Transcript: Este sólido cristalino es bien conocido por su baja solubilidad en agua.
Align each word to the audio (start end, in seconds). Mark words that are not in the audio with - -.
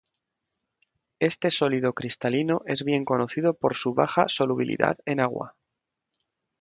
Este 1.19 1.51
sólido 1.51 1.93
cristalino 1.93 2.63
es 2.65 2.83
bien 2.83 3.05
conocido 3.05 3.53
por 3.53 3.75
su 3.75 3.93
baja 3.93 4.27
solubilidad 4.29 4.97
en 5.05 5.19
agua. 5.19 5.55